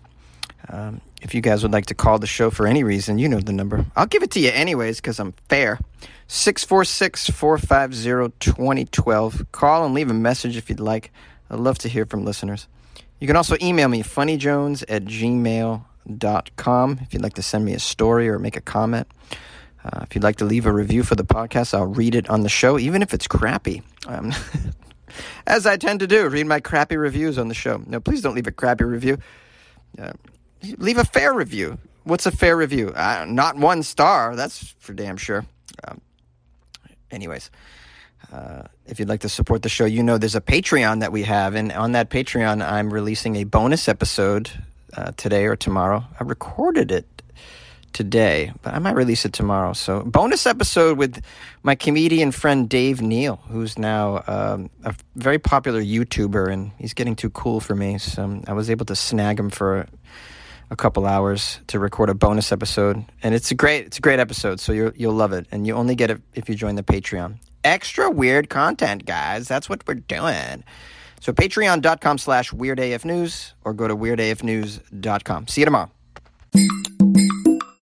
Um, 0.69 1.01
if 1.21 1.33
you 1.33 1.41
guys 1.41 1.63
would 1.63 1.71
like 1.71 1.87
to 1.87 1.95
call 1.95 2.19
the 2.19 2.27
show 2.27 2.49
for 2.49 2.67
any 2.67 2.83
reason, 2.83 3.17
you 3.17 3.29
know 3.29 3.39
the 3.39 3.53
number. 3.53 3.85
I'll 3.95 4.05
give 4.05 4.23
it 4.23 4.31
to 4.31 4.39
you 4.39 4.49
anyways 4.49 4.97
because 4.97 5.19
I'm 5.19 5.33
fair. 5.49 5.79
646 6.27 7.29
450 7.29 8.35
2012. 8.39 9.51
Call 9.51 9.85
and 9.85 9.93
leave 9.93 10.09
a 10.09 10.13
message 10.13 10.57
if 10.57 10.69
you'd 10.69 10.79
like. 10.79 11.11
I'd 11.49 11.59
love 11.59 11.77
to 11.79 11.89
hear 11.89 12.05
from 12.05 12.25
listeners. 12.25 12.67
You 13.19 13.27
can 13.27 13.35
also 13.35 13.55
email 13.61 13.87
me, 13.87 14.01
funnyjones 14.01 14.83
at 14.89 15.05
gmail.com, 15.05 16.99
if 17.01 17.13
you'd 17.13 17.21
like 17.21 17.33
to 17.33 17.43
send 17.43 17.65
me 17.65 17.73
a 17.73 17.79
story 17.79 18.29
or 18.29 18.39
make 18.39 18.57
a 18.57 18.61
comment. 18.61 19.07
Uh, 19.83 19.99
if 20.03 20.15
you'd 20.15 20.23
like 20.23 20.37
to 20.37 20.45
leave 20.45 20.65
a 20.65 20.71
review 20.71 21.03
for 21.03 21.15
the 21.15 21.23
podcast, 21.23 21.73
I'll 21.73 21.85
read 21.85 22.15
it 22.15 22.29
on 22.29 22.41
the 22.41 22.49
show, 22.49 22.79
even 22.79 23.01
if 23.01 23.13
it's 23.13 23.27
crappy. 23.27 23.83
Um, 24.07 24.33
as 25.47 25.65
I 25.65 25.77
tend 25.77 25.99
to 26.01 26.07
do, 26.07 26.27
read 26.29 26.45
my 26.47 26.59
crappy 26.59 26.97
reviews 26.97 27.37
on 27.37 27.47
the 27.47 27.53
show. 27.53 27.81
No, 27.87 27.99
please 27.99 28.21
don't 28.21 28.35
leave 28.35 28.47
a 28.47 28.51
crappy 28.51 28.83
review. 28.83 29.17
Uh, 29.99 30.13
leave 30.77 30.97
a 30.97 31.05
fair 31.05 31.33
review. 31.33 31.77
What's 32.03 32.25
a 32.25 32.31
fair 32.31 32.57
review? 32.57 32.89
Uh, 32.89 33.25
not 33.27 33.57
one 33.57 33.83
star. 33.83 34.35
That's 34.35 34.73
for 34.79 34.93
damn 34.93 35.17
sure. 35.17 35.45
Um, 35.87 36.01
anyways, 37.11 37.51
uh, 38.31 38.63
if 38.87 38.99
you'd 38.99 39.09
like 39.09 39.21
to 39.21 39.29
support 39.29 39.61
the 39.61 39.69
show, 39.69 39.85
you 39.85 40.03
know 40.03 40.17
there's 40.17 40.35
a 40.35 40.41
Patreon 40.41 41.01
that 41.01 41.11
we 41.11 41.23
have, 41.23 41.55
and 41.55 41.71
on 41.71 41.91
that 41.93 42.09
Patreon, 42.09 42.65
I'm 42.65 42.93
releasing 42.93 43.35
a 43.35 43.43
bonus 43.43 43.87
episode 43.87 44.49
uh, 44.95 45.11
today 45.17 45.45
or 45.45 45.55
tomorrow. 45.55 46.03
I 46.19 46.23
recorded 46.23 46.91
it 46.91 47.05
today, 47.93 48.53
but 48.61 48.73
I 48.73 48.79
might 48.79 48.95
release 48.95 49.25
it 49.25 49.33
tomorrow. 49.33 49.73
So, 49.73 50.01
bonus 50.01 50.45
episode 50.45 50.97
with 50.97 51.21
my 51.63 51.75
comedian 51.75 52.31
friend 52.31 52.69
Dave 52.69 53.01
Neal, 53.01 53.37
who's 53.49 53.77
now 53.77 54.23
um, 54.27 54.69
a 54.83 54.95
very 55.15 55.39
popular 55.39 55.81
YouTuber, 55.81 56.51
and 56.51 56.71
he's 56.77 56.93
getting 56.93 57.15
too 57.15 57.29
cool 57.29 57.59
for 57.59 57.75
me. 57.75 57.97
So, 57.97 58.41
I 58.47 58.53
was 58.53 58.69
able 58.69 58.85
to 58.87 58.95
snag 58.95 59.39
him 59.39 59.49
for 59.49 59.87
a 60.71 60.75
couple 60.75 61.05
hours 61.05 61.59
to 61.67 61.77
record 61.79 62.09
a 62.09 62.13
bonus 62.15 62.51
episode, 62.51 63.03
and 63.21 63.35
it's 63.35 63.51
a 63.51 63.55
great 63.55 63.87
it's 63.87 63.97
a 63.97 64.01
great 64.01 64.19
episode. 64.19 64.59
So 64.59 64.71
you'll 64.71 64.93
you'll 64.95 65.13
love 65.13 65.33
it, 65.33 65.45
and 65.51 65.67
you 65.67 65.75
only 65.75 65.95
get 65.95 66.09
it 66.09 66.21
if 66.33 66.49
you 66.49 66.55
join 66.55 66.75
the 66.75 66.83
Patreon. 66.83 67.35
Extra 67.63 68.09
weird 68.09 68.49
content, 68.49 69.05
guys. 69.05 69.47
That's 69.47 69.69
what 69.69 69.85
we're 69.85 69.95
doing. 69.95 70.63
So 71.19 71.31
patreon.com 71.31 72.17
slash 72.17 72.51
weirdafnews 72.51 73.53
or 73.63 73.73
go 73.73 73.87
to 73.87 73.95
weirdafnews.com. 73.95 75.47
See 75.47 75.61
you 75.61 75.65
tomorrow. 75.65 75.91